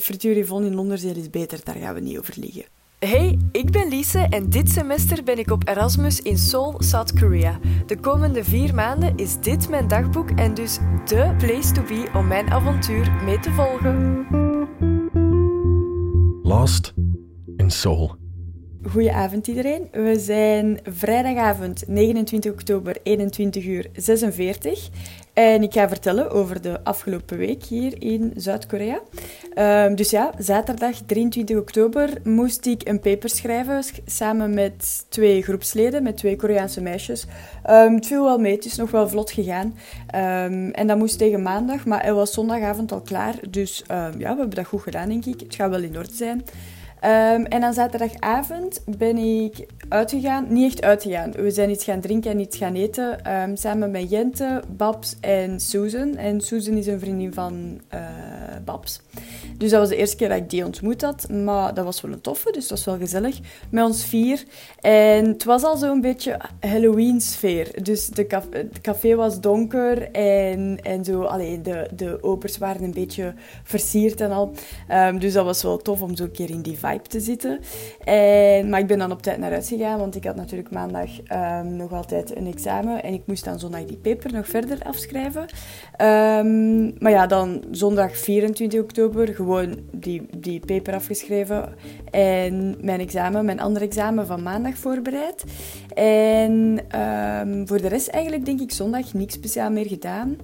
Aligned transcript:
frituur 0.00 0.36
Yvonne 0.36 0.66
in 0.66 0.74
Londerzeel 0.74 1.16
is 1.16 1.30
beter, 1.30 1.60
daar 1.64 1.74
gaan 1.74 1.94
we 1.94 2.00
niet 2.00 2.18
over 2.18 2.34
liegen. 2.36 2.64
Hey, 2.98 3.38
ik 3.52 3.70
ben 3.70 3.88
Lise 3.88 4.26
en 4.30 4.50
dit 4.50 4.70
semester 4.70 5.24
ben 5.24 5.38
ik 5.38 5.50
op 5.50 5.68
Erasmus 5.68 6.20
in 6.20 6.38
Seoul, 6.38 6.74
South 6.78 7.12
Korea. 7.12 7.58
De 7.86 7.96
komende 8.00 8.44
vier 8.44 8.74
maanden 8.74 9.16
is 9.16 9.40
dit 9.40 9.68
mijn 9.68 9.88
dagboek 9.88 10.30
en 10.30 10.54
dus 10.54 10.78
de 11.06 11.34
place 11.38 11.72
to 11.72 11.82
be 11.82 12.10
om 12.14 12.26
mijn 12.26 12.50
avontuur 12.50 13.12
mee 13.24 13.38
te 13.38 13.50
volgen. 13.50 14.26
Lost 16.42 16.94
in 17.56 17.70
Seoul. 17.70 18.16
Goedenavond 18.90 19.46
iedereen. 19.46 19.88
We 19.92 20.18
zijn 20.18 20.80
vrijdagavond 20.84 21.84
29 21.86 22.52
oktober 22.52 22.96
21 23.02 23.64
uur 23.64 23.90
46 23.92 24.90
en 25.32 25.62
ik 25.62 25.72
ga 25.72 25.88
vertellen 25.88 26.30
over 26.30 26.62
de 26.62 26.84
afgelopen 26.84 27.38
week 27.38 27.64
hier 27.64 28.02
in 28.02 28.32
Zuid-Korea. 28.36 29.00
Um, 29.86 29.94
dus 29.94 30.10
ja, 30.10 30.32
zaterdag 30.38 30.96
23 31.06 31.56
oktober 31.56 32.08
moest 32.24 32.66
ik 32.66 32.88
een 32.88 33.00
paper 33.00 33.28
schrijven 33.28 33.84
samen 34.06 34.54
met 34.54 35.04
twee 35.08 35.42
groepsleden, 35.42 36.02
met 36.02 36.16
twee 36.16 36.36
Koreaanse 36.36 36.80
meisjes. 36.80 37.26
Um, 37.70 37.94
het 37.94 38.06
viel 38.06 38.24
wel 38.24 38.38
mee, 38.38 38.54
het 38.54 38.64
is 38.64 38.76
nog 38.76 38.90
wel 38.90 39.08
vlot 39.08 39.30
gegaan. 39.30 39.66
Um, 40.14 40.70
en 40.70 40.86
dat 40.86 40.98
moest 40.98 41.18
tegen 41.18 41.42
maandag, 41.42 41.86
maar 41.86 42.04
het 42.04 42.14
was 42.14 42.32
zondagavond 42.32 42.92
al 42.92 43.00
klaar. 43.00 43.34
Dus 43.50 43.84
ja, 43.88 44.10
we 44.16 44.24
hebben 44.24 44.50
dat 44.50 44.66
goed 44.66 44.82
gedaan, 44.82 45.08
denk 45.08 45.24
ik. 45.24 45.40
Het 45.40 45.54
gaat 45.54 45.70
wel 45.70 45.82
in 45.82 45.96
orde 45.96 46.14
zijn. 46.14 46.44
En 47.48 47.60
dan 47.60 47.74
zaterdagavond 47.74 48.82
ben 48.96 49.16
ik 49.16 49.66
uitgegaan. 49.88 50.46
Niet 50.48 50.72
echt 50.72 50.82
uitgegaan. 50.82 51.32
We 51.32 51.50
zijn 51.50 51.70
iets 51.70 51.84
gaan 51.84 52.00
drinken 52.00 52.30
en 52.30 52.38
iets 52.38 52.56
gaan 52.56 52.74
eten. 52.74 53.32
Um, 53.42 53.56
samen 53.56 53.90
met 53.90 54.10
Jente, 54.10 54.62
Babs 54.76 55.16
en 55.20 55.60
Susan. 55.60 56.16
En 56.16 56.40
Susan 56.40 56.74
is 56.74 56.86
een 56.86 57.00
vriendin 57.00 57.34
van 57.34 57.80
uh, 57.94 58.00
Babs. 58.64 59.00
Dus 59.58 59.70
dat 59.70 59.80
was 59.80 59.88
de 59.88 59.96
eerste 59.96 60.16
keer 60.16 60.28
dat 60.28 60.38
ik 60.38 60.50
die 60.50 60.64
ontmoet 60.64 61.02
had. 61.02 61.28
Maar 61.28 61.74
dat 61.74 61.84
was 61.84 62.00
wel 62.00 62.12
een 62.12 62.20
toffe, 62.20 62.52
dus 62.52 62.68
dat 62.68 62.78
was 62.78 62.84
wel 62.84 62.98
gezellig. 62.98 63.38
Met 63.70 63.84
ons 63.84 64.04
vier. 64.04 64.44
En 64.80 65.26
het 65.26 65.44
was 65.44 65.62
al 65.62 65.76
zo'n 65.76 66.00
beetje 66.00 66.40
Halloween-sfeer. 66.60 67.82
Dus 67.82 68.06
de 68.06 68.26
het 68.50 68.80
café 68.80 69.14
was 69.14 69.40
donker 69.40 70.10
en, 70.10 70.78
en 70.82 71.04
zo. 71.04 71.22
Alleen 71.22 71.62
de, 71.62 71.88
de 71.94 72.22
opers 72.22 72.58
waren 72.58 72.82
een 72.82 72.92
beetje 72.92 73.34
versierd 73.64 74.20
en 74.20 74.30
al. 74.30 74.52
Um, 74.90 75.18
dus 75.18 75.32
dat 75.32 75.44
was 75.44 75.62
wel 75.62 75.76
tof 75.76 76.02
om 76.02 76.16
zo 76.16 76.22
een 76.24 76.32
keer 76.32 76.50
in 76.50 76.62
die 76.62 76.78
vibe 76.78 77.08
te 77.08 77.20
zitten. 77.20 77.60
En, 78.04 78.68
maar 78.68 78.80
ik 78.80 78.86
ben 78.86 78.98
dan 78.98 79.12
op 79.12 79.22
tijd 79.22 79.38
naar 79.38 79.50
huis 79.50 79.68
gegaan, 79.68 79.80
want 79.82 80.16
ik 80.16 80.24
had 80.24 80.36
natuurlijk 80.36 80.70
maandag 80.70 81.10
um, 81.32 81.76
nog 81.76 81.92
altijd 81.92 82.36
een 82.36 82.46
examen. 82.46 83.02
En 83.02 83.12
ik 83.12 83.22
moest 83.26 83.44
dan 83.44 83.58
zondag 83.58 83.84
die 83.84 83.96
paper 83.96 84.32
nog 84.32 84.46
verder 84.46 84.78
afschrijven. 84.82 85.42
Um, 85.42 86.94
maar 86.98 87.12
ja, 87.12 87.26
dan 87.26 87.64
zondag 87.70 88.16
24 88.16 88.80
oktober 88.80 89.34
gewoon 89.34 89.78
die, 89.92 90.26
die 90.36 90.60
paper 90.66 90.94
afgeschreven. 90.94 91.74
En 92.10 92.76
mijn 92.80 93.00
examen, 93.00 93.44
mijn 93.44 93.60
andere 93.60 93.84
examen 93.84 94.26
van 94.26 94.42
maandag 94.42 94.74
voorbereid. 94.74 95.44
En 95.94 96.78
um, 97.00 97.68
voor 97.68 97.80
de 97.80 97.88
rest 97.88 98.08
eigenlijk 98.08 98.44
denk 98.44 98.60
ik 98.60 98.72
zondag 98.72 99.12
niks 99.12 99.34
speciaal 99.34 99.70
meer 99.70 99.86
gedaan 99.86 100.36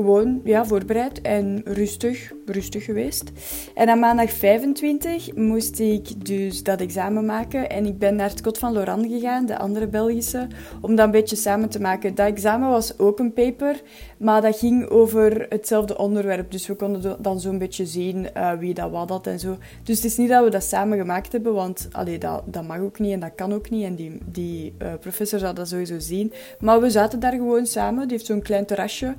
gewoon 0.00 0.40
ja, 0.44 0.64
voorbereid 0.64 1.20
en 1.20 1.60
rustig, 1.64 2.32
rustig 2.46 2.84
geweest. 2.84 3.30
En 3.74 3.88
aan 3.88 3.98
maandag 3.98 4.30
25 4.30 5.34
moest 5.34 5.78
ik 5.78 6.26
dus 6.26 6.62
dat 6.62 6.80
examen 6.80 7.24
maken. 7.24 7.70
En 7.70 7.86
ik 7.86 7.98
ben 7.98 8.16
naar 8.16 8.28
het 8.28 8.40
Kot 8.40 8.58
van 8.58 8.72
Laurent 8.72 9.06
gegaan, 9.06 9.46
de 9.46 9.58
andere 9.58 9.88
Belgische, 9.88 10.46
om 10.80 10.94
dat 10.94 11.04
een 11.04 11.10
beetje 11.10 11.36
samen 11.36 11.68
te 11.68 11.80
maken. 11.80 12.14
Dat 12.14 12.26
examen 12.26 12.68
was 12.68 12.98
ook 12.98 13.18
een 13.18 13.32
paper, 13.32 13.80
maar 14.20 14.40
dat 14.40 14.58
ging 14.58 14.88
over 14.88 15.46
hetzelfde 15.48 15.98
onderwerp. 15.98 16.50
Dus 16.50 16.66
we 16.66 16.74
konden 16.74 17.16
dan 17.22 17.40
zo'n 17.40 17.58
beetje 17.58 17.86
zien 17.86 18.28
uh, 18.36 18.52
wie 18.52 18.74
dat 18.74 18.90
wat 18.90 19.08
had 19.08 19.26
en 19.26 19.38
zo. 19.38 19.56
Dus 19.82 19.96
het 19.96 20.04
is 20.04 20.16
niet 20.16 20.28
dat 20.28 20.44
we 20.44 20.50
dat 20.50 20.64
samen 20.64 20.98
gemaakt 20.98 21.32
hebben, 21.32 21.54
want 21.54 21.88
allee, 21.92 22.18
dat, 22.18 22.42
dat 22.46 22.66
mag 22.66 22.78
ook 22.78 22.98
niet 22.98 23.12
en 23.12 23.20
dat 23.20 23.34
kan 23.34 23.52
ook 23.52 23.70
niet. 23.70 23.84
En 23.84 23.94
die, 23.94 24.18
die 24.24 24.74
uh, 24.82 24.92
professor 25.00 25.38
zou 25.38 25.54
dat 25.54 25.68
sowieso 25.68 25.98
zien. 25.98 26.32
Maar 26.58 26.80
we 26.80 26.90
zaten 26.90 27.20
daar 27.20 27.32
gewoon 27.32 27.66
samen. 27.66 28.08
Die 28.08 28.16
heeft 28.16 28.26
zo'n 28.26 28.42
klein 28.42 28.66
terrasje. 28.66 29.14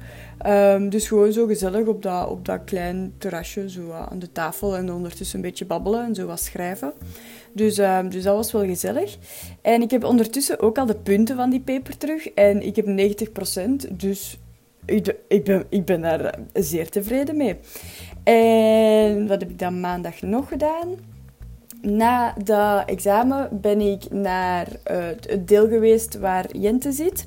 Um, 0.48 0.90
dus 0.90 1.08
gewoon 1.08 1.34
zo 1.34 1.46
gezellig 1.46 1.88
op 1.88 2.04
dat, 2.04 2.30
op 2.30 2.46
dat 2.46 2.64
klein 2.66 3.14
terrasje, 3.18 3.70
zo 3.70 3.92
aan 3.92 4.20
de 4.20 4.32
tafel 4.32 4.76
en 4.78 4.92
ondertussen 4.92 5.36
een 5.36 5.46
beetje 5.46 5.66
babbelen 5.66 6.06
en 6.06 6.16
zo 6.16 6.26
wat 6.26 6.40
schrijven. 6.40 6.94
Dus, 7.54 7.78
um, 7.78 8.10
dus 8.10 8.24
dat 8.24 8.36
was 8.36 8.52
wel 8.52 8.66
gezellig. 8.66 9.18
En 9.62 9.82
ik 9.82 9.92
heb 9.92 10.04
ondertussen 10.04 10.60
ook 10.60 10.78
al 10.78 10.86
de 10.86 10.96
punten 10.96 11.36
van 11.36 11.50
die 11.50 11.62
paper 11.62 11.98
terug 11.98 12.30
en 12.30 12.66
ik 12.66 12.76
heb 12.76 12.86
90%, 12.86 13.92
dus 13.92 14.40
ik, 14.92 15.16
ik, 15.28 15.44
ben, 15.44 15.66
ik 15.70 15.86
ben 15.86 16.02
daar 16.02 16.40
zeer 16.54 16.90
tevreden 16.90 17.38
mee. 17.38 17.58
En 18.24 19.28
wat 19.28 19.40
heb 19.40 19.50
ik 19.50 19.60
dan 19.60 19.80
maandag 19.80 20.22
nog 20.22 20.48
gedaan? 20.48 20.88
Na 21.82 22.34
dat 22.44 22.90
examen 22.90 23.62
ben 23.62 23.82
ik 23.82 24.12
naar 24.12 24.68
uh, 24.92 25.06
het 25.06 25.48
deel 25.48 25.68
geweest 25.68 26.20
waar 26.20 26.58
Jente 26.58 26.92
zit. 26.92 27.26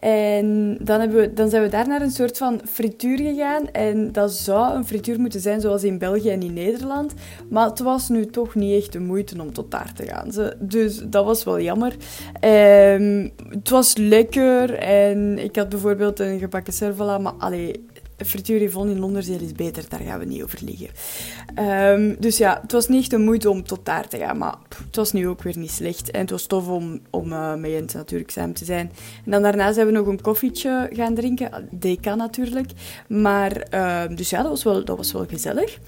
En 0.00 0.78
dan, 0.80 1.00
hebben 1.00 1.20
we, 1.20 1.32
dan 1.32 1.48
zijn 1.48 1.62
we 1.62 1.68
daar 1.68 1.88
naar 1.88 2.00
een 2.02 2.10
soort 2.10 2.38
van 2.38 2.60
frituur 2.64 3.18
gegaan. 3.18 3.70
En 3.70 4.12
dat 4.12 4.32
zou 4.32 4.74
een 4.74 4.86
frituur 4.86 5.20
moeten 5.20 5.40
zijn 5.40 5.60
zoals 5.60 5.84
in 5.84 5.98
België 5.98 6.30
en 6.30 6.42
in 6.42 6.52
Nederland. 6.52 7.14
Maar 7.48 7.68
het 7.68 7.78
was 7.78 8.08
nu 8.08 8.26
toch 8.26 8.54
niet 8.54 8.82
echt 8.82 8.92
de 8.92 9.00
moeite 9.00 9.40
om 9.40 9.52
tot 9.52 9.70
daar 9.70 9.92
te 9.92 10.06
gaan. 10.06 10.54
Dus 10.58 11.00
dat 11.04 11.24
was 11.24 11.44
wel 11.44 11.60
jammer. 11.60 11.96
Um, 12.40 13.32
het 13.48 13.68
was 13.68 13.96
lekker. 13.96 14.74
En 14.74 15.38
ik 15.38 15.56
had 15.56 15.68
bijvoorbeeld 15.68 16.18
een 16.18 16.38
gebakken 16.38 16.72
cervela. 16.72 17.18
Maar 17.18 17.34
allee, 17.38 17.86
frituur 18.24 18.62
Yvonne 18.62 18.92
in 18.92 18.98
Londerzeel 18.98 19.40
is 19.40 19.52
beter, 19.52 19.84
daar 19.88 20.00
gaan 20.00 20.18
we 20.18 20.24
niet 20.24 20.42
over 20.42 20.58
liegen. 20.64 20.88
Um, 21.58 22.16
dus 22.18 22.36
ja, 22.36 22.58
het 22.62 22.72
was 22.72 22.88
niet 22.88 23.00
echt 23.00 23.10
de 23.10 23.18
moeite 23.18 23.50
om 23.50 23.62
tot 23.62 23.84
daar 23.84 24.08
te 24.08 24.18
gaan, 24.18 24.38
maar 24.38 24.54
het 24.86 24.96
was 24.96 25.12
nu 25.12 25.28
ook 25.28 25.42
weer 25.42 25.58
niet 25.58 25.70
slecht. 25.70 26.10
En 26.10 26.20
het 26.20 26.30
was 26.30 26.46
tof 26.46 26.68
om, 26.68 27.00
om 27.10 27.32
uh, 27.32 27.54
met 27.54 27.70
Jens 27.70 27.94
natuurlijk 27.94 28.30
samen 28.30 28.54
te 28.54 28.64
zijn. 28.64 28.90
En 29.24 29.30
dan 29.30 29.42
daarna 29.42 29.72
zijn 29.72 29.86
we 29.86 29.92
nog 29.92 30.06
een 30.06 30.20
koffietje 30.20 30.90
gaan 30.92 31.14
drinken, 31.14 31.68
DK 31.78 32.04
natuurlijk. 32.04 32.70
Maar, 33.08 33.66
uh, 33.74 34.16
dus 34.16 34.30
ja, 34.30 34.42
dat 34.42 34.50
was 34.50 34.62
wel, 34.62 34.84
dat 34.84 34.96
was 34.96 35.12
wel 35.12 35.26
gezellig. 35.26 35.78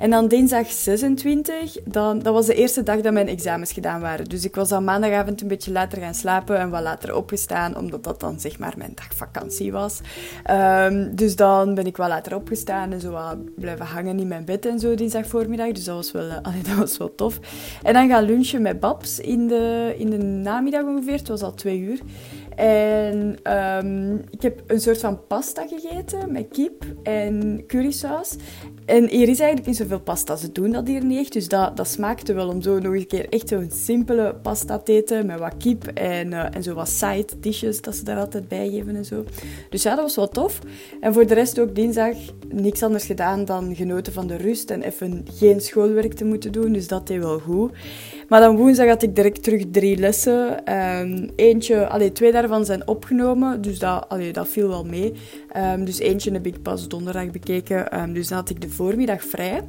En 0.00 0.10
dan 0.10 0.28
dinsdag 0.28 0.70
26, 0.70 1.76
dan, 1.84 2.18
dat 2.18 2.34
was 2.34 2.46
de 2.46 2.54
eerste 2.54 2.82
dag 2.82 3.00
dat 3.00 3.12
mijn 3.12 3.28
examens 3.28 3.72
gedaan 3.72 4.00
waren. 4.00 4.24
Dus 4.24 4.44
ik 4.44 4.54
was 4.54 4.68
dan 4.68 4.84
maandagavond 4.84 5.40
een 5.40 5.48
beetje 5.48 5.72
later 5.72 5.98
gaan 5.98 6.14
slapen 6.14 6.58
en 6.58 6.70
wat 6.70 6.82
later 6.82 7.14
opgestaan, 7.14 7.76
omdat 7.76 8.04
dat 8.04 8.20
dan 8.20 8.40
zeg 8.40 8.58
maar 8.58 8.74
mijn 8.76 8.92
dag 8.94 9.14
vakantie 9.14 9.72
was. 9.72 10.00
Um, 10.50 11.14
dus 11.16 11.36
dan 11.36 11.74
ben 11.74 11.86
ik 11.86 11.96
wat 11.96 12.08
later 12.08 12.34
opgestaan 12.34 12.92
en 12.92 13.00
zo 13.00 13.10
wat 13.10 13.54
blijven 13.54 13.86
hangen 13.86 14.18
in 14.18 14.28
mijn 14.28 14.44
bed 14.44 14.66
en 14.66 14.78
zo 14.78 14.94
dinsdag 14.94 15.26
voormiddag. 15.26 15.72
Dus 15.72 15.84
dat 15.84 15.94
was 15.94 16.12
wel, 16.12 16.30
allee, 16.42 16.62
dat 16.62 16.76
was 16.76 16.96
wel 16.96 17.14
tof. 17.14 17.38
En 17.82 17.94
dan 17.94 18.08
gaan 18.08 18.24
lunchen 18.24 18.62
met 18.62 18.80
Babs 18.80 19.18
in 19.18 19.48
de, 19.48 19.94
in 19.98 20.10
de 20.10 20.18
namiddag 20.18 20.82
ongeveer. 20.84 21.16
Het 21.16 21.28
was 21.28 21.42
al 21.42 21.54
twee 21.54 21.78
uur. 21.78 22.00
En 22.60 23.38
um, 23.56 24.22
ik 24.30 24.42
heb 24.42 24.62
een 24.66 24.80
soort 24.80 25.00
van 25.00 25.26
pasta 25.26 25.66
gegeten 25.66 26.32
met 26.32 26.48
kip 26.48 26.84
en 27.02 27.64
currysaus. 27.66 28.36
En 28.84 29.08
hier 29.08 29.28
is 29.28 29.38
eigenlijk 29.38 29.66
niet 29.66 29.76
zoveel 29.76 30.00
pasta. 30.00 30.36
Ze 30.36 30.52
doen 30.52 30.70
dat 30.70 30.86
hier 30.86 31.04
niet 31.04 31.18
echt. 31.18 31.32
Dus 31.32 31.48
dat, 31.48 31.76
dat 31.76 31.88
smaakte 31.88 32.32
wel 32.32 32.48
om 32.48 32.62
zo 32.62 32.78
nog 32.78 32.94
een 32.94 33.06
keer 33.06 33.28
echt 33.28 33.48
zo'n 33.48 33.70
simpele 33.72 34.34
pasta 34.42 34.78
te 34.78 34.92
eten. 34.92 35.26
Met 35.26 35.38
wat 35.38 35.56
kip 35.56 35.86
en, 35.86 36.32
uh, 36.32 36.54
en 36.54 36.62
zo 36.62 36.74
wat 36.74 36.88
side 36.88 37.28
dishes 37.38 37.80
dat 37.80 37.94
ze 37.94 38.04
daar 38.04 38.18
altijd 38.18 38.48
bij 38.48 38.70
geven 38.70 38.96
en 38.96 39.04
zo. 39.04 39.24
Dus 39.70 39.82
ja, 39.82 39.94
dat 39.94 40.04
was 40.04 40.16
wel 40.16 40.28
tof. 40.28 40.58
En 41.00 41.12
voor 41.12 41.26
de 41.26 41.34
rest 41.34 41.58
ook 41.58 41.74
dinsdag 41.74 42.14
niks 42.48 42.82
anders 42.82 43.04
gedaan 43.04 43.44
dan 43.44 43.74
genoten 43.76 44.12
van 44.12 44.26
de 44.26 44.36
rust. 44.36 44.70
En 44.70 44.82
even 44.82 45.24
geen 45.32 45.60
schoolwerk 45.60 46.12
te 46.12 46.24
moeten 46.24 46.52
doen. 46.52 46.72
Dus 46.72 46.88
dat 46.88 47.06
deed 47.06 47.18
wel 47.20 47.38
goed. 47.38 47.72
Maar 48.30 48.40
dan 48.40 48.56
woensdag 48.56 48.86
had 48.86 49.02
ik 49.02 49.14
direct 49.14 49.42
terug 49.42 49.64
drie 49.70 49.96
lessen. 49.96 50.72
Um, 50.74 51.30
eentje, 51.36 51.88
allee, 51.88 52.12
twee 52.12 52.32
daarvan 52.32 52.64
zijn 52.64 52.88
opgenomen. 52.88 53.62
Dus 53.62 53.78
dat, 53.78 54.08
allee, 54.08 54.32
dat 54.32 54.48
viel 54.48 54.68
wel 54.68 54.84
mee. 54.84 55.12
Um, 55.56 55.84
dus 55.84 55.98
eentje 55.98 56.32
heb 56.32 56.46
ik 56.46 56.62
pas 56.62 56.88
donderdag 56.88 57.30
bekeken. 57.30 58.00
Um, 58.00 58.12
dus 58.12 58.28
dan 58.28 58.38
had 58.38 58.50
ik 58.50 58.60
de 58.60 58.68
voormiddag 58.68 59.24
vrij. 59.24 59.60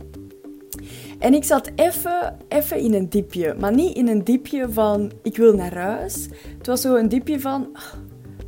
En 1.20 1.34
ik 1.34 1.44
zat 1.44 1.72
even, 1.76 2.80
in 2.80 2.94
een 2.94 3.10
diepje. 3.10 3.56
Maar 3.60 3.74
niet 3.74 3.96
in 3.96 4.08
een 4.08 4.24
diepje 4.24 4.70
van 4.70 5.12
ik 5.24 5.38
wil 5.38 5.54
naar 5.54 5.78
huis. 5.78 6.28
Het 6.58 6.68
was 6.68 6.82
zo 6.82 6.96
een 6.96 7.10
diepje 7.10 7.40
van 7.40 7.68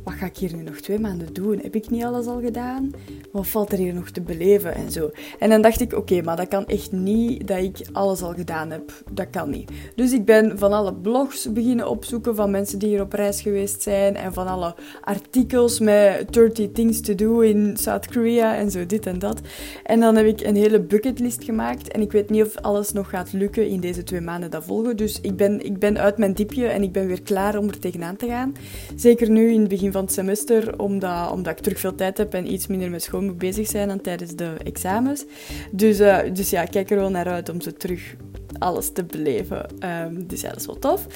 wat 0.04 0.14
ga 0.14 0.26
ik 0.26 0.36
hier 0.36 0.54
nu 0.56 0.62
nog 0.62 0.76
twee 0.76 0.98
maanden 0.98 1.32
doen? 1.32 1.58
Heb 1.62 1.74
ik 1.74 1.90
niet 1.90 2.04
alles 2.04 2.26
al 2.26 2.40
gedaan? 2.40 2.90
Wat 3.32 3.46
valt 3.46 3.72
er 3.72 3.78
hier 3.78 3.94
nog 3.94 4.10
te 4.10 4.20
beleven 4.20 4.74
en 4.74 4.90
zo? 4.90 5.10
En 5.38 5.50
dan 5.50 5.62
dacht 5.62 5.80
ik, 5.80 5.92
oké, 5.92 6.22
maar 6.22 6.36
dat 6.36 6.48
kan 6.48 6.66
echt 6.66 6.92
niet 6.92 7.46
dat 7.46 7.58
ik 7.58 7.86
alles 7.92 8.22
al 8.22 8.34
gedaan 8.34 8.70
heb. 8.70 8.92
Dat 9.12 9.30
kan 9.30 9.50
niet. 9.50 9.70
Dus 9.94 10.12
ik 10.12 10.24
ben 10.24 10.58
van 10.58 10.72
alle 10.72 10.94
blogs 10.94 11.52
beginnen 11.52 11.88
opzoeken 11.88 12.34
van 12.34 12.50
mensen 12.50 12.78
die 12.78 12.88
hier 12.88 13.00
op 13.00 13.12
reis 13.12 13.40
geweest 13.40 13.82
zijn 13.82 14.16
en 14.16 14.32
van 14.32 14.46
alle 14.46 14.74
artikels 15.00 15.78
met 15.78 16.32
30 16.32 16.72
things 16.72 17.00
to 17.00 17.14
do 17.14 17.40
in 17.40 17.76
South 17.76 18.06
Korea 18.06 18.56
en 18.56 18.70
zo 18.70 18.86
dit 18.86 19.06
en 19.06 19.18
dat. 19.18 19.40
En 19.84 20.00
dan 20.00 20.16
heb 20.16 20.26
ik 20.26 20.40
een 20.40 20.56
hele 20.56 20.80
bucketlist 20.80 21.44
gemaakt 21.44 21.88
en 21.88 22.00
ik 22.00 22.12
weet 22.12 22.30
niet 22.30 22.44
of 22.44 22.56
alles 22.56 22.92
nog 22.92 23.08
gaat 23.08 23.32
lukken 23.32 23.68
in 23.68 23.80
deze 23.80 24.02
twee 24.02 24.20
maanden 24.20 24.50
dat 24.50 24.64
volgen. 24.64 24.96
Dus 24.96 25.20
ik 25.20 25.36
ben, 25.36 25.64
ik 25.64 25.78
ben 25.78 25.98
uit 25.98 26.18
mijn 26.18 26.32
diepje 26.32 26.66
en 26.66 26.82
ik 26.82 26.92
ben 26.92 27.06
weer 27.06 27.22
klaar 27.22 27.58
om 27.58 27.68
er 27.68 27.78
tegenaan 27.78 28.16
te 28.16 28.26
gaan. 28.26 28.54
Zeker 28.96 29.30
nu 29.30 29.52
in 29.52 29.60
het 29.60 29.68
begin 29.68 29.92
van 29.94 30.04
het 30.04 30.12
semester, 30.12 30.78
omdat, 30.78 31.30
omdat 31.30 31.52
ik 31.52 31.62
terug 31.62 31.80
veel 31.80 31.94
tijd 31.94 32.18
heb 32.18 32.34
en 32.34 32.52
iets 32.52 32.66
minder 32.66 32.90
met 32.90 33.02
school 33.02 33.22
moet 33.22 33.38
bezig 33.38 33.66
zijn 33.66 33.88
dan 33.88 34.00
tijdens 34.00 34.34
de 34.34 34.54
examens. 34.64 35.24
Dus, 35.70 36.00
uh, 36.00 36.18
dus 36.32 36.50
ja, 36.50 36.62
ik 36.62 36.70
kijk 36.70 36.90
er 36.90 36.96
wel 36.96 37.10
naar 37.10 37.28
uit 37.28 37.48
om 37.48 37.60
zo 37.60 37.70
terug 37.72 38.14
alles 38.58 38.92
te 38.92 39.04
beleven. 39.04 39.66
Um, 39.84 40.26
dus 40.26 40.40
ja, 40.40 40.48
dat 40.48 40.60
is 40.60 40.66
wel 40.66 40.78
tof. 40.78 41.06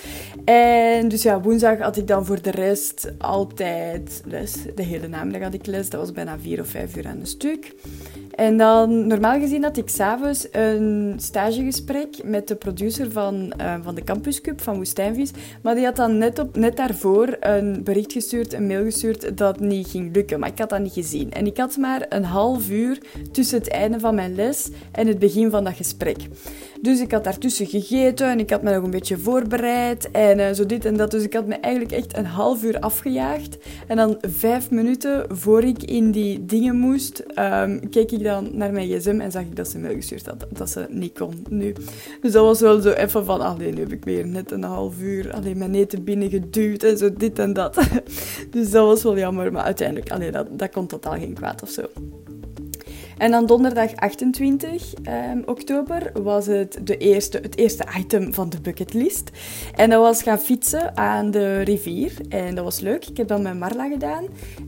En 0.45 1.09
dus 1.09 1.23
ja, 1.23 1.41
woensdag 1.41 1.79
had 1.79 1.97
ik 1.97 2.07
dan 2.07 2.27
voor 2.27 2.43
de 2.43 2.51
rest 2.51 3.13
altijd 3.19 4.23
les. 4.27 4.57
De 4.75 4.83
hele 4.83 5.09
namiddag 5.09 5.43
had 5.43 5.55
ik 5.55 5.67
les. 5.67 5.91
Dat 5.91 6.01
was 6.01 6.13
bijna 6.13 6.39
vier 6.39 6.61
of 6.61 6.69
vijf 6.69 6.97
uur 6.97 7.07
aan 7.07 7.21
een 7.21 7.27
stuk. 7.27 7.75
En 8.39 8.57
dan, 8.57 9.07
normaal 9.07 9.41
gezien 9.41 9.63
had 9.63 9.77
ik 9.77 9.89
s'avonds 9.89 10.47
een 10.51 11.15
stagegesprek 11.17 12.25
met 12.25 12.49
de 12.49 12.55
producer 12.55 13.13
van, 13.13 13.53
uh, 13.61 13.75
van 13.83 13.95
de 13.95 14.05
Campus 14.05 14.41
Cup, 14.41 14.61
van 14.61 14.77
Woestijnvis. 14.77 15.31
Maar 15.63 15.75
die 15.75 15.85
had 15.85 15.97
dan 15.97 16.19
net, 16.19 16.39
op, 16.39 16.57
net 16.57 16.77
daarvoor 16.77 17.37
een 17.41 17.85
bericht 17.85 18.13
gestuurd, 18.13 18.53
een 18.53 18.67
mail 18.67 18.85
gestuurd, 18.85 19.39
dat 19.39 19.61
niet 19.61 19.89
ging 19.89 20.15
lukken. 20.15 20.41
Maar 20.41 20.49
ik 20.49 20.59
had 20.59 20.71
dat 20.71 20.81
niet 20.81 20.93
gezien. 20.93 21.33
En 21.33 21.47
ik 21.47 21.57
had 21.57 21.77
maar 21.77 22.07
een 22.09 22.25
half 22.25 22.71
uur 22.71 22.99
tussen 23.33 23.59
het 23.59 23.69
einde 23.69 24.01
van 24.01 24.15
mijn 24.15 24.35
les 24.35 24.69
en 24.93 25.07
het 25.07 25.19
begin 25.19 25.51
van 25.51 25.65
dat 25.65 25.75
gesprek. 25.75 26.19
Dus 26.83 27.01
ik 27.01 27.13
had 27.13 27.25
daartussen 27.25 27.67
gegeten 27.67 28.31
en 28.31 28.39
ik 28.39 28.51
had 28.51 28.63
me 28.63 28.75
nog 28.75 28.85
een 28.85 28.91
beetje 28.91 29.19
voorbereid 29.19 30.11
en 30.11 30.39
uh, 30.39 30.53
zo 30.53 30.67
dit 30.67 30.85
en 30.85 30.97
dat. 30.97 31.11
Dus 31.11 31.23
ik 31.23 31.33
had 31.33 31.47
me 31.47 31.55
eigenlijk 31.55 31.95
echt 31.95 32.17
een 32.17 32.27
half 32.27 32.63
uur 32.63 32.81
afgejaagd. 32.81 33.59
En 33.87 33.97
dan 33.97 34.19
vijf 34.21 34.71
minuten 34.71 35.25
voor 35.29 35.65
ik 35.65 35.83
in 35.83 36.11
die 36.11 36.47
dingen 36.47 36.77
moest, 36.77 37.25
um, 37.39 37.89
keek 37.91 38.11
ik 38.11 38.23
dan 38.23 38.49
naar 38.53 38.73
mijn 38.73 38.89
gsm 38.89 39.21
en 39.21 39.31
zag 39.31 39.43
ik 39.43 39.57
dat 39.57 39.69
ze 39.69 39.79
mail 39.79 39.95
gestuurd 39.95 40.27
had. 40.27 40.47
Dat 40.49 40.71
ze 40.71 40.87
niet 40.91 41.19
kon 41.19 41.45
nu. 41.49 41.75
Dus 42.21 42.33
dat 42.33 42.45
was 42.45 42.61
wel 42.61 42.81
zo 42.81 42.91
even 42.91 43.25
van, 43.25 43.41
alleen 43.41 43.75
nu 43.75 43.81
heb 43.81 43.93
ik 43.93 44.05
weer 44.05 44.27
net 44.27 44.51
een 44.51 44.63
half 44.63 45.01
uur 45.01 45.33
alleen 45.33 45.59
mijn 45.59 45.75
eten 45.75 46.05
binnengeduwd 46.05 46.83
en 46.83 46.99
zo 46.99 47.13
dit 47.13 47.39
en 47.39 47.53
dat. 47.53 47.75
dus 48.51 48.71
dat 48.71 48.87
was 48.87 49.03
wel 49.03 49.19
jammer, 49.19 49.53
maar 49.53 49.65
uiteindelijk, 49.65 50.11
alleen 50.11 50.33
dat, 50.33 50.47
dat 50.51 50.71
kon 50.71 50.87
totaal 50.87 51.19
geen 51.19 51.35
kwaad 51.35 51.63
of 51.63 51.71
zo. 51.71 51.83
En 53.19 53.31
dan 53.31 53.47
donderdag 53.47 53.97
28 53.97 54.95
ehm, 55.03 55.43
oktober 55.45 56.11
was 56.23 56.47
het, 56.47 56.79
de 56.83 56.97
eerste, 56.97 57.39
het 57.43 57.57
eerste 57.57 57.85
item 57.99 58.35
van 58.35 58.49
de 58.49 58.61
bucketlist. 58.61 59.31
En 59.75 59.91
dat 59.91 60.01
was 60.01 60.23
gaan 60.23 60.39
fietsen 60.39 60.97
aan 60.97 61.31
de 61.31 61.61
rivier. 61.61 62.13
En 62.29 62.55
dat 62.55 62.65
was 62.65 62.81
leuk. 62.81 63.07
Ik 63.07 63.17
heb 63.17 63.29
dat 63.29 63.41
met 63.41 63.59
Marla 63.59 63.89
gedaan. 63.89 64.25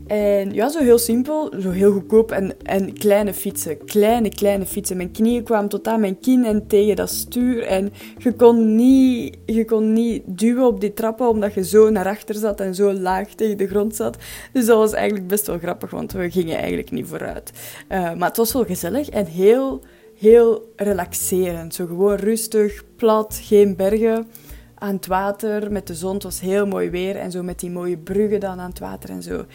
En 0.07 0.53
ja, 0.53 0.69
zo 0.69 0.79
heel 0.79 0.97
simpel, 0.97 1.53
zo 1.59 1.69
heel 1.69 1.91
goedkoop. 1.91 2.31
En, 2.31 2.53
en 2.63 2.93
kleine 2.93 3.33
fietsen, 3.33 3.85
kleine, 3.85 4.29
kleine 4.29 4.65
fietsen. 4.65 4.97
Mijn 4.97 5.11
knieën 5.11 5.43
kwamen 5.43 5.69
tot 5.69 5.87
aan 5.87 5.99
mijn 5.99 6.19
kin 6.19 6.45
en 6.45 6.67
tegen 6.67 6.95
dat 6.95 7.09
stuur. 7.09 7.63
En 7.63 7.93
je 8.17 8.33
kon 8.33 8.75
niet, 8.75 9.37
je 9.45 9.65
kon 9.65 9.93
niet 9.93 10.21
duwen 10.25 10.65
op 10.65 10.81
die 10.81 10.93
trappen, 10.93 11.29
omdat 11.29 11.53
je 11.53 11.65
zo 11.65 11.89
naar 11.89 12.07
achter 12.07 12.35
zat 12.35 12.59
en 12.59 12.75
zo 12.75 12.93
laag 12.93 13.27
tegen 13.27 13.57
de 13.57 13.67
grond 13.67 13.95
zat. 13.95 14.17
Dus 14.53 14.65
dat 14.65 14.77
was 14.77 14.93
eigenlijk 14.93 15.27
best 15.27 15.47
wel 15.47 15.57
grappig, 15.57 15.91
want 15.91 16.11
we 16.11 16.31
gingen 16.31 16.57
eigenlijk 16.57 16.91
niet 16.91 17.07
vooruit. 17.07 17.51
Uh, 17.89 18.13
maar 18.13 18.33
was 18.41 18.53
wel 18.53 18.65
gezellig 18.65 19.09
en 19.09 19.25
heel, 19.25 19.81
heel 20.15 20.73
relaxerend. 20.75 21.75
Zo 21.75 21.85
gewoon 21.85 22.15
rustig, 22.15 22.83
plat, 22.95 23.39
geen 23.43 23.75
bergen 23.75 24.27
aan 24.75 24.95
het 24.95 25.07
water 25.07 25.71
met 25.71 25.87
de 25.87 25.95
zon. 25.95 26.13
Het 26.13 26.23
was 26.23 26.39
heel 26.39 26.67
mooi 26.67 26.89
weer 26.89 27.15
en 27.15 27.31
zo 27.31 27.43
met 27.43 27.59
die 27.59 27.69
mooie 27.69 27.97
bruggen 27.97 28.39
dan 28.39 28.59
aan 28.59 28.69
het 28.69 28.79
water 28.79 29.09
en 29.09 29.23
zo. 29.23 29.33
Um, 29.33 29.45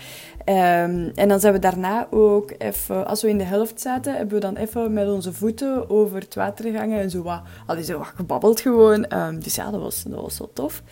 en 1.15 1.29
dan 1.29 1.41
zijn 1.41 1.53
we 1.53 1.59
daarna 1.59 2.07
ook 2.11 2.53
even, 2.59 3.07
als 3.07 3.23
we 3.23 3.29
in 3.29 3.39
de 3.39 3.45
helft 3.45 3.81
zaten, 3.81 4.15
hebben 4.15 4.35
we 4.35 4.41
dan 4.41 4.57
even 4.57 4.93
met 4.93 5.09
onze 5.09 5.33
voeten 5.33 5.91
over 5.91 6.21
het 6.21 6.35
water 6.35 6.65
gegangen 6.65 7.01
en 7.01 7.11
zo 7.11 7.23
wat, 7.23 7.41
allee, 7.67 7.85
zo 7.85 7.99
wat 7.99 8.13
gebabbeld 8.15 8.61
gewoon. 8.61 9.19
Um, 9.19 9.43
dus 9.43 9.55
ja, 9.55 9.71
dat 9.71 9.81
was, 9.81 10.03
dat 10.03 10.21
was 10.21 10.39
wel 10.39 10.51
tof. 10.53 10.83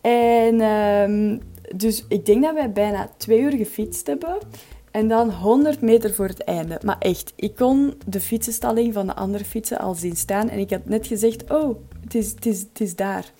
En 0.00 0.60
um, 0.60 1.40
dus 1.76 2.04
ik 2.08 2.26
denk 2.26 2.42
dat 2.42 2.54
wij 2.54 2.72
bijna 2.72 3.08
twee 3.16 3.40
uur 3.40 3.52
gefietst 3.52 4.06
hebben. 4.06 4.38
En 4.92 5.08
dan 5.08 5.30
100 5.30 5.80
meter 5.80 6.14
voor 6.14 6.26
het 6.26 6.44
einde. 6.44 6.80
Maar 6.84 6.98
echt, 6.98 7.32
ik 7.36 7.56
kon 7.56 7.94
de 8.06 8.20
fietsenstalling 8.20 8.92
van 8.92 9.06
de 9.06 9.14
andere 9.14 9.44
fietsen 9.44 9.78
al 9.78 9.94
zien 9.94 10.16
staan. 10.16 10.48
En 10.48 10.58
ik 10.58 10.70
had 10.70 10.84
net 10.84 11.06
gezegd, 11.06 11.50
oh, 11.50 11.76
het 12.00 12.14
is, 12.14 12.30
het 12.30 12.46
is, 12.46 12.60
het 12.60 12.80
is 12.80 12.96
daar. 12.96 13.32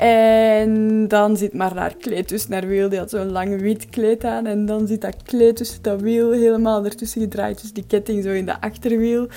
En 0.00 1.08
dan 1.08 1.36
zit 1.36 1.52
maar 1.52 1.76
haar 1.76 1.94
kleed 1.96 2.28
tussen 2.28 2.52
haar 2.52 2.66
wiel. 2.66 2.88
Die 2.88 2.98
had 2.98 3.10
zo'n 3.10 3.30
lang 3.30 3.60
wit 3.60 3.88
kleed 3.88 4.24
aan. 4.24 4.46
En 4.46 4.66
dan 4.66 4.86
zit 4.86 5.00
dat 5.00 5.22
kleed 5.22 5.56
tussen 5.56 5.82
dat 5.82 6.00
wiel 6.00 6.32
helemaal 6.32 6.84
ertussen 6.84 7.20
gedraaid. 7.20 7.60
Dus 7.60 7.72
die 7.72 7.84
ketting 7.86 8.24
zo 8.24 8.30
in 8.30 8.46
de 8.46 8.60
achterwiel. 8.60 9.28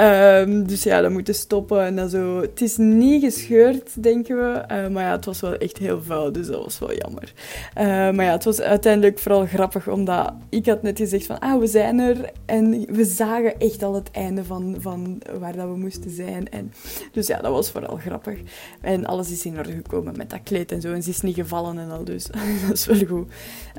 Um, 0.00 0.66
dus 0.66 0.82
ja, 0.82 1.00
dan 1.00 1.12
moeten 1.12 1.34
stoppen. 1.34 1.84
En 1.84 1.96
dan 1.96 2.08
zo. 2.08 2.40
Het 2.40 2.60
is 2.60 2.76
niet 2.76 3.22
gescheurd, 3.24 4.02
denken 4.02 4.36
we. 4.36 4.64
Uh, 4.72 4.88
maar 4.88 5.04
ja, 5.04 5.10
het 5.10 5.24
was 5.24 5.40
wel 5.40 5.56
echt 5.56 5.78
heel 5.78 6.02
vuil. 6.02 6.32
Dus 6.32 6.46
dat 6.46 6.64
was 6.64 6.78
wel 6.78 6.94
jammer. 6.94 7.32
Uh, 7.78 7.84
maar 7.84 8.24
ja, 8.24 8.32
het 8.32 8.44
was 8.44 8.60
uiteindelijk 8.60 9.18
vooral 9.18 9.46
grappig. 9.46 9.88
Omdat 9.88 10.32
ik 10.48 10.66
had 10.66 10.82
net 10.82 10.98
gezegd 10.98 11.26
van, 11.26 11.38
ah, 11.38 11.60
we 11.60 11.66
zijn 11.66 11.98
er. 11.98 12.30
En 12.44 12.86
we 12.88 13.04
zagen 13.04 13.58
echt 13.58 13.82
al 13.82 13.94
het 13.94 14.10
einde 14.10 14.44
van, 14.44 14.76
van 14.78 15.22
waar 15.38 15.56
dat 15.56 15.68
we 15.68 15.76
moesten 15.76 16.10
zijn. 16.10 16.48
En, 16.48 16.72
dus 17.12 17.26
ja, 17.26 17.40
dat 17.40 17.52
was 17.52 17.70
vooral 17.70 17.96
grappig. 17.96 18.38
En 18.80 19.06
alles 19.06 19.30
is 19.30 19.44
in 19.44 19.58
orde 19.58 19.72
gekomen 19.72 20.04
met 20.14 20.30
dat 20.30 20.40
kleed 20.42 20.72
en 20.72 20.80
zo. 20.80 20.92
En 20.92 21.02
ze 21.02 21.10
is 21.10 21.20
niet 21.20 21.34
gevallen 21.34 21.78
en 21.78 21.90
al, 21.90 22.04
dus 22.04 22.26
dat 22.66 22.72
is 22.72 22.86
wel 22.86 23.06
goed. 23.06 23.28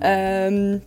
Um, 0.04 0.82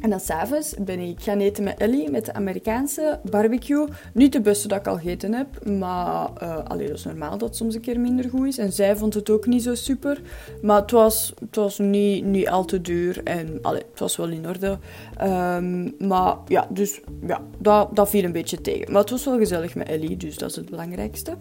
en 0.00 0.10
dan 0.10 0.20
s'avonds 0.20 0.74
ben 0.78 0.98
ik 0.98 1.20
gaan 1.20 1.38
eten 1.38 1.64
met 1.64 1.78
Ellie, 1.78 2.10
met 2.10 2.24
de 2.24 2.32
Amerikaanse 2.32 3.20
barbecue. 3.30 3.86
Niet 4.14 4.32
de 4.32 4.40
beste 4.40 4.68
dat 4.68 4.78
ik 4.78 4.86
al 4.86 4.96
gegeten 4.96 5.32
heb, 5.32 5.66
maar 5.66 6.30
uh, 6.42 6.64
allee, 6.64 6.86
dat 6.86 6.96
is 6.96 7.04
normaal 7.04 7.38
dat 7.38 7.48
het 7.48 7.56
soms 7.56 7.74
een 7.74 7.80
keer 7.80 8.00
minder 8.00 8.30
goed 8.30 8.46
is. 8.46 8.58
En 8.58 8.72
zij 8.72 8.96
vond 8.96 9.14
het 9.14 9.30
ook 9.30 9.46
niet 9.46 9.62
zo 9.62 9.74
super. 9.74 10.20
Maar 10.62 10.80
het 10.80 10.90
was, 10.90 11.34
het 11.40 11.56
was 11.56 11.78
niet, 11.78 12.24
niet 12.24 12.48
al 12.48 12.64
te 12.64 12.80
duur 12.80 13.20
en 13.24 13.58
allee, 13.62 13.82
het 13.90 14.00
was 14.00 14.16
wel 14.16 14.28
in 14.28 14.48
orde. 14.48 14.78
Um, 15.22 15.94
maar 16.08 16.36
ja, 16.46 16.68
dus 16.70 17.00
ja, 17.26 17.40
dat, 17.58 17.96
dat 17.96 18.10
viel 18.10 18.24
een 18.24 18.32
beetje 18.32 18.60
tegen. 18.60 18.92
Maar 18.92 19.00
het 19.00 19.10
was 19.10 19.24
wel 19.24 19.38
gezellig 19.38 19.74
met 19.74 19.88
Ellie, 19.88 20.16
dus 20.16 20.36
dat 20.36 20.50
is 20.50 20.56
het 20.56 20.70
belangrijkste. 20.70 21.36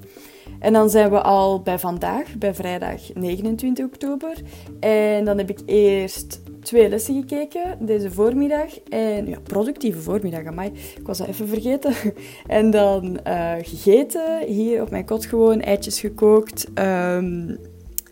En 0.60 0.74
dan 0.74 0.90
zijn 0.90 1.10
we 1.10 1.22
al 1.22 1.62
bij 1.62 1.80
vandaag, 1.80 2.36
bij 2.36 2.54
vrijdag 2.54 3.14
29 3.14 3.86
oktober. 3.86 4.34
En 4.80 5.26
dan 5.26 5.38
heb 5.38 5.50
ik 5.50 5.60
eerst 5.66 6.42
twee 6.62 6.90
lessen 6.90 7.16
gekeken 7.16 7.78
deze 7.80 8.12
voormiddag. 8.12 8.80
En 8.90 9.28
ja, 9.28 9.40
productieve 9.44 10.00
voormiddag, 10.00 10.46
amai. 10.46 10.72
Ik 10.98 11.08
was 11.08 11.18
dat 11.18 11.28
even 11.28 11.48
vergeten. 11.48 11.94
En 12.48 12.72
dan 12.72 13.20
uh, 13.28 13.54
gegeten, 13.62 14.44
hier 14.46 14.82
op 14.82 14.90
mijn 14.90 15.06
kot 15.06 15.26
gewoon, 15.26 15.62
eitjes 15.62 16.00
gekookt. 16.00 16.68
Um, 16.76 17.58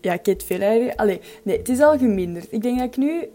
ja, 0.00 0.12
ik 0.12 0.26
eet 0.26 0.44
veel 0.44 0.60
eieren. 0.60 0.96
Allee, 0.96 1.20
nee, 1.42 1.58
het 1.58 1.68
is 1.68 1.80
al 1.80 1.98
geminderd. 1.98 2.52
Ik 2.52 2.62
denk 2.62 2.78
dat 2.78 2.86
ik 2.86 2.96
nu 2.96 3.28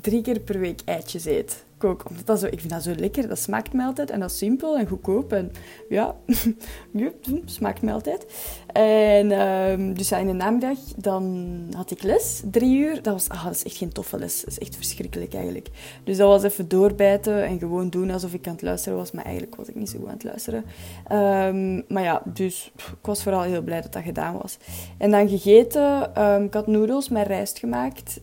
drie 0.00 0.22
keer 0.22 0.40
per 0.40 0.58
week 0.58 0.80
eitjes 0.84 1.24
eet 1.24 1.66
kook. 1.78 2.02
Dat 2.24 2.40
zo, 2.40 2.46
ik 2.46 2.60
vind 2.60 2.72
dat 2.72 2.82
zo 2.82 2.94
lekker. 2.96 3.28
Dat 3.28 3.38
smaakt 3.38 3.72
me 3.72 3.84
altijd. 3.84 4.10
En 4.10 4.20
dat 4.20 4.30
is 4.30 4.38
simpel 4.38 4.78
en 4.78 4.86
goedkoop. 4.86 5.32
En 5.32 5.52
ja, 5.88 6.16
smaakt 7.44 7.82
me 7.82 7.92
altijd. 7.92 8.26
En 8.72 9.40
um, 9.40 9.94
dus 9.94 10.08
ja, 10.08 10.16
in 10.16 10.26
de 10.26 10.32
namiddag 10.32 10.78
dan 10.96 11.58
had 11.76 11.90
ik 11.90 12.02
les. 12.02 12.42
Drie 12.50 12.78
uur. 12.78 13.02
Dat 13.02 13.12
was, 13.12 13.28
ah, 13.28 13.44
dat 13.44 13.54
is 13.54 13.64
echt 13.64 13.76
geen 13.76 13.92
toffe 13.92 14.18
les. 14.18 14.40
Dat 14.40 14.50
is 14.50 14.58
echt 14.58 14.76
verschrikkelijk 14.76 15.34
eigenlijk. 15.34 15.68
Dus 16.04 16.16
dat 16.16 16.28
was 16.28 16.42
even 16.42 16.68
doorbijten 16.68 17.44
en 17.44 17.58
gewoon 17.58 17.90
doen 17.90 18.10
alsof 18.10 18.32
ik 18.32 18.46
aan 18.46 18.52
het 18.52 18.62
luisteren 18.62 18.98
was. 18.98 19.10
Maar 19.10 19.24
eigenlijk 19.24 19.56
was 19.56 19.68
ik 19.68 19.74
niet 19.74 19.88
zo 19.88 19.98
goed 19.98 20.08
aan 20.08 20.12
het 20.12 20.24
luisteren. 20.24 20.64
Um, 21.12 21.84
maar 21.88 22.02
ja, 22.02 22.22
dus 22.24 22.72
ik 22.76 23.06
was 23.06 23.22
vooral 23.22 23.42
heel 23.42 23.62
blij 23.62 23.80
dat 23.80 23.92
dat 23.92 24.02
gedaan 24.02 24.38
was. 24.42 24.58
En 24.98 25.10
dan 25.10 25.28
gegeten. 25.28 26.22
Um, 26.24 26.44
ik 26.44 26.54
had 26.54 26.66
noedels 26.66 27.08
met 27.08 27.26
rijst 27.26 27.58
gemaakt. 27.58 28.20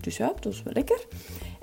dus 0.00 0.16
ja, 0.16 0.26
dat 0.26 0.44
was 0.44 0.62
wel 0.62 0.72
lekker. 0.72 1.06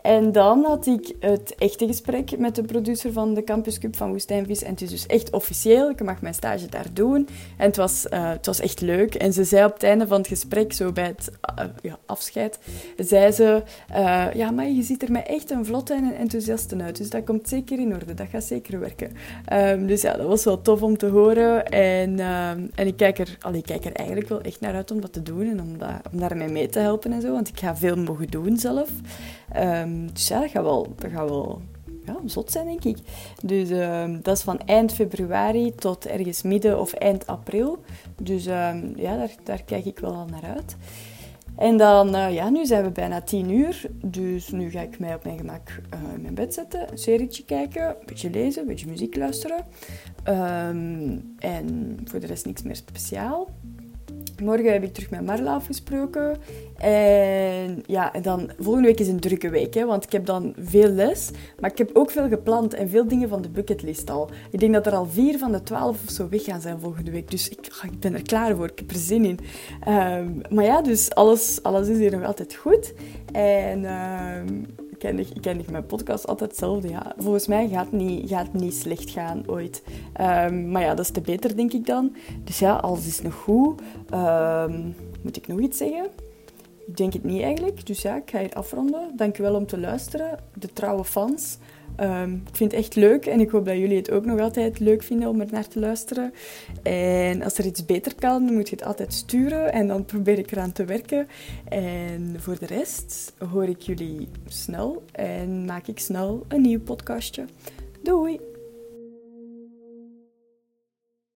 En 0.02 0.32
dan 0.32 0.64
had 0.64 0.86
ik 0.86 1.16
het 1.20 1.56
echte 1.58 1.88
gesprek 1.88 2.38
met 2.38 2.56
de 2.56 2.64
producer 2.64 3.14
van 3.14 3.34
de 3.34 3.44
Campus 3.44 3.80
Cup 3.80 3.96
van 3.96 4.10
Woestijnvis. 4.10 4.64
En 4.64 4.72
het 4.72 4.82
is 4.82 4.90
dus 4.90 5.06
echt 5.06 5.32
officieel. 5.32 5.90
Ik 5.90 6.04
mag 6.04 6.22
mijn 6.22 6.34
stage 6.34 6.68
daar 6.68 6.88
doen. 6.94 7.28
En 7.58 7.66
het 7.66 7.76
was, 7.76 8.06
uh, 8.10 8.30
het 8.30 8.46
was 8.46 8.60
echt 8.60 8.82
leuk. 8.82 9.16
En 9.16 9.34
ze 9.34 9.44
zei 9.44 9.66
op 9.66 9.74
het 9.74 9.84
einde 9.84 10.08
van 10.08 10.18
het 10.18 10.28
gesprek, 10.28 10.74
zo 10.74 10.92
bij 10.92 11.06
het 11.06 11.32
uh, 11.60 11.66
ja, 11.82 11.98
afscheid, 12.06 12.60
zei 12.98 13.32
ze... 13.32 13.64
Uh, 13.92 14.26
ja, 14.34 14.52
maar 14.52 14.68
je 14.70 14.82
ziet 14.82 15.04
er 15.04 15.12
mij 15.12 15.26
echt 15.26 15.52
een 15.52 15.66
vlotte 15.66 15.94
en 15.94 16.04
een 16.04 16.16
enthousiaste 16.16 16.76
uit. 16.82 16.98
Dus 16.98 17.10
dat 17.10 17.24
komt 17.24 17.50
zeker 17.50 17.80
in 17.80 17.94
orde. 17.94 18.14
Dat 18.14 18.28
gaat 18.32 18.44
zeker 18.44 18.80
werken. 18.80 19.12
Um, 19.54 19.88
dus 19.88 20.02
ja, 20.02 20.18
dat 20.18 20.28
was 20.28 20.44
wel 20.44 20.62
tof 20.62 20.82
om 20.82 20.98
te 20.98 21.08
horen. 21.08 21.66
En, 21.66 22.20
um, 22.20 22.72
en 22.76 22.88
ik, 22.88 22.98
kijk 22.98 23.20
er, 23.20 23.38
allee, 23.40 23.60
ik 23.60 23.66
kijk 23.66 23.86
er 23.86 23.94
eigenlijk 23.94 24.30
wel 24.30 24.42
echt 24.42 24.60
naar 24.60 24.74
uit 24.74 24.92
om 24.92 25.02
dat 25.02 25.14
te 25.14 25.24
doen. 25.24 25.50
En 25.50 25.62
om, 25.62 25.78
dat, 25.78 25.90
om 26.12 26.20
daarmee 26.20 26.48
mee 26.48 26.68
te 26.68 26.80
helpen 26.80 27.12
en 27.12 27.22
zo. 27.22 27.32
Want 27.32 27.48
ik 27.48 27.60
ga 27.60 27.76
veel 27.76 27.96
mogen 27.96 28.28
doen 28.28 28.58
zelf. 28.58 28.90
Um, 29.58 29.89
dus 30.14 30.28
ja, 30.28 30.40
dat 30.40 30.50
gaat 30.50 30.64
wel, 30.64 30.88
dat 30.96 31.12
gaat 31.12 31.30
wel 31.30 31.62
ja, 32.06 32.18
zot 32.26 32.52
zijn, 32.52 32.66
denk 32.66 32.84
ik. 32.84 32.98
Dus 33.44 33.70
um, 33.70 34.22
dat 34.22 34.38
is 34.38 34.44
van 34.44 34.60
eind 34.60 34.94
februari 34.94 35.76
tot 35.76 36.06
ergens 36.06 36.42
midden 36.42 36.80
of 36.80 36.94
eind 36.94 37.28
april. 37.28 37.78
Dus 38.22 38.46
um, 38.46 38.94
ja, 38.96 39.18
daar, 39.18 39.32
daar 39.44 39.64
kijk 39.64 39.86
ik 39.86 40.00
wel 40.00 40.14
al 40.14 40.26
naar 40.26 40.56
uit. 40.56 40.76
En 41.56 41.78
dan, 41.78 42.16
uh, 42.16 42.34
ja, 42.34 42.50
nu 42.50 42.66
zijn 42.66 42.84
we 42.84 42.92
bijna 42.92 43.22
tien 43.22 43.52
uur. 43.52 43.90
Dus 44.06 44.50
nu 44.50 44.70
ga 44.70 44.82
ik 44.82 45.00
mij 45.00 45.16
op 45.16 45.24
mijn 45.24 45.38
gemak 45.38 45.82
uh, 45.94 46.14
in 46.14 46.22
mijn 46.22 46.34
bed 46.34 46.54
zetten, 46.54 46.92
een 46.92 46.98
serietje 46.98 47.46
kijken, 47.46 47.88
een 47.88 48.06
beetje 48.06 48.30
lezen, 48.30 48.62
een 48.62 48.68
beetje 48.68 48.88
muziek 48.88 49.16
luisteren. 49.16 49.66
En 51.40 51.98
voor 52.04 52.20
de 52.20 52.28
rest 52.28 52.46
niks 52.46 52.62
meer 52.62 52.76
speciaal. 52.76 53.48
Morgen 54.42 54.72
heb 54.72 54.84
ik 54.84 54.94
terug 54.94 55.10
met 55.10 55.26
Marla 55.26 55.54
afgesproken. 55.54 56.38
En 56.78 57.84
ja, 57.86 58.14
en 58.14 58.22
dan 58.22 58.52
volgende 58.60 58.88
week 58.88 59.00
is 59.00 59.08
een 59.08 59.20
drukke 59.20 59.50
week, 59.50 59.74
hè, 59.74 59.86
want 59.86 60.04
ik 60.04 60.12
heb 60.12 60.26
dan 60.26 60.54
veel 60.60 60.90
les. 60.90 61.30
Maar 61.60 61.72
ik 61.72 61.78
heb 61.78 61.90
ook 61.94 62.12
veel 62.12 62.28
gepland 62.28 62.74
en 62.74 62.90
veel 62.90 63.08
dingen 63.08 63.30
van 63.30 63.42
de 63.42 63.50
bucketlist 63.50 64.10
al. 64.10 64.30
Ik 64.52 64.60
denk 64.60 64.74
dat 64.74 64.86
er 64.86 64.94
al 64.94 65.06
vier 65.06 65.38
van 65.38 65.52
de 65.52 65.64
twaalf 65.64 66.04
of 66.04 66.12
zo 66.12 66.30
weggaan 66.30 66.62
zijn 66.62 66.80
volgende 66.80 67.12
week. 67.12 67.32
Dus 67.32 67.50
ik, 67.50 67.66
ik 67.84 68.00
ben 68.00 68.14
er 68.14 68.22
klaar 68.22 68.56
voor, 68.56 68.66
ik 68.66 68.80
heb 68.80 68.92
er 68.92 68.98
zin 68.98 69.26
in. 69.26 69.40
Ehm, 69.84 70.32
maar 70.50 70.66
ja, 70.66 70.82
dus 70.82 71.14
alles, 71.14 71.64
alles 71.64 71.88
is 71.88 71.98
hier 71.98 72.12
nog 72.12 72.24
altijd 72.24 72.56
goed. 72.56 72.94
En... 73.32 73.86
Ik 74.89 74.89
eindig, 75.04 75.34
ik 75.34 75.46
eindig 75.46 75.70
mijn 75.70 75.86
podcast 75.86 76.28
altijd 76.28 76.50
hetzelfde. 76.50 76.90
Ja. 76.90 77.14
Volgens 77.18 77.48
mij 77.48 77.68
gaat 77.68 77.86
het 77.86 77.94
niet, 77.94 78.30
gaat 78.30 78.54
niet 78.54 78.74
slecht 78.74 79.10
gaan 79.10 79.44
ooit. 79.48 79.84
Um, 80.22 80.72
maar 80.72 80.82
ja, 80.82 80.90
dat 80.90 81.06
is 81.06 81.12
te 81.12 81.22
beter, 81.22 81.56
denk 81.56 81.74
ik 81.74 81.86
dan. 81.86 82.16
Dus 82.44 82.60
ja, 82.60 82.76
alles 82.76 83.08
is 83.08 83.22
nog 83.22 83.34
goed. 83.34 83.82
Um, 84.14 84.96
moet 85.22 85.38
ik 85.38 85.48
nog 85.48 85.60
iets 85.60 85.78
zeggen? 85.78 86.08
Ik 86.88 86.98
denk 86.98 87.14
het 87.14 87.24
niet 87.24 87.42
eigenlijk. 87.42 87.86
Dus 87.86 88.02
ja, 88.02 88.16
ik 88.16 88.30
ga 88.30 88.40
hier 88.40 88.54
afronden. 88.54 89.12
Dankjewel 89.16 89.56
om 89.56 89.66
te 89.66 89.80
luisteren. 89.80 90.40
De 90.54 90.74
trouwe 90.74 91.04
fans. 91.04 91.58
Um, 92.02 92.34
ik 92.48 92.56
vind 92.56 92.72
het 92.72 92.82
echt 92.82 92.96
leuk 92.96 93.26
en 93.26 93.40
ik 93.40 93.50
hoop 93.50 93.66
dat 93.66 93.78
jullie 93.78 93.98
het 93.98 94.12
ook 94.12 94.26
nog 94.26 94.40
altijd 94.40 94.80
leuk 94.80 95.04
vinden 95.04 95.30
om 95.30 95.42
er 95.42 95.48
naar 95.52 95.68
te 95.68 95.80
luisteren. 95.80 96.34
En 96.84 97.44
als 97.44 97.58
er 97.58 97.66
iets 97.66 97.86
beter 97.86 98.16
kan, 98.16 98.44
moet 98.44 98.70
je 98.70 98.76
het 98.76 98.86
altijd 98.86 99.14
sturen 99.14 99.74
en 99.74 99.88
dan 99.88 100.06
probeer 100.06 100.38
ik 100.38 100.52
eraan 100.52 100.72
te 100.72 100.86
werken. 100.86 101.28
En 101.70 102.36
voor 102.38 102.60
de 102.60 102.66
rest 102.66 103.34
hoor 103.52 103.66
ik 103.66 103.82
jullie 103.82 104.28
snel 104.48 105.04
en 105.12 105.66
maak 105.66 105.88
ik 105.88 106.00
snel 106.00 106.46
een 106.48 106.62
nieuw 106.62 106.82
podcastje. 106.82 107.46
Doei! 108.04 108.49